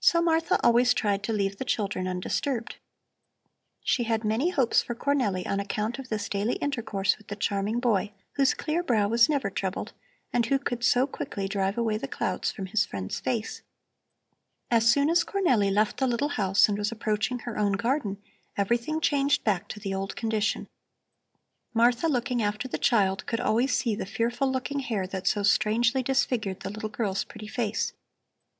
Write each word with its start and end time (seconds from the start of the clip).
So 0.00 0.20
Martha 0.20 0.58
always 0.66 0.92
tried 0.92 1.22
to 1.22 1.32
leave 1.32 1.58
the 1.58 1.64
children 1.64 2.08
undisturbed. 2.08 2.78
She 3.84 4.02
had 4.02 4.24
many 4.24 4.50
hopes 4.50 4.82
for 4.82 4.96
Cornelli 4.96 5.46
on 5.46 5.60
account 5.60 5.96
of 6.00 6.08
this 6.08 6.28
daily 6.28 6.54
intercourse 6.56 7.16
with 7.16 7.28
the 7.28 7.36
charming 7.36 7.78
boy, 7.78 8.10
whose 8.32 8.52
clear 8.52 8.82
brow 8.82 9.06
was 9.06 9.28
never 9.28 9.48
troubled 9.48 9.92
and 10.32 10.44
who 10.44 10.58
could 10.58 10.82
so 10.82 11.06
quickly 11.06 11.46
drive 11.46 11.78
away 11.78 11.98
the 11.98 12.08
clouds 12.08 12.50
from 12.50 12.66
his 12.66 12.84
friend's 12.84 13.20
face. 13.20 13.62
As 14.72 14.90
soon 14.90 15.08
as 15.08 15.22
Cornelli 15.22 15.70
left 15.70 15.98
the 15.98 16.08
little 16.08 16.30
house 16.30 16.68
and 16.68 16.76
was 16.76 16.90
approaching 16.90 17.38
her 17.40 17.56
own 17.56 17.74
garden, 17.74 18.20
everything 18.56 19.00
changed 19.00 19.44
back 19.44 19.68
to 19.68 19.78
the 19.78 19.94
old 19.94 20.16
condition. 20.16 20.66
Martha, 21.72 22.08
looking 22.08 22.42
after 22.42 22.66
the 22.66 22.76
child, 22.76 23.24
could 23.26 23.38
always 23.38 23.72
see 23.78 23.94
the 23.94 24.04
fearful 24.04 24.50
looking 24.50 24.80
hair 24.80 25.06
that 25.06 25.28
so 25.28 25.44
strangely 25.44 26.02
disfigured 26.02 26.58
the 26.58 26.70
little 26.70 26.88
girl's 26.90 27.22
pretty 27.22 27.46
face. 27.46 27.92